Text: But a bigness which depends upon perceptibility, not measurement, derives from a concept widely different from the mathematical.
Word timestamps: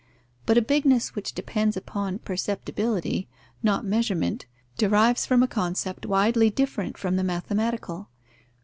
But 0.47 0.57
a 0.57 0.63
bigness 0.63 1.13
which 1.13 1.33
depends 1.33 1.77
upon 1.77 2.17
perceptibility, 2.17 3.27
not 3.61 3.85
measurement, 3.85 4.47
derives 4.75 5.27
from 5.27 5.43
a 5.43 5.47
concept 5.47 6.07
widely 6.07 6.49
different 6.49 6.97
from 6.97 7.17
the 7.17 7.23
mathematical. 7.23 8.09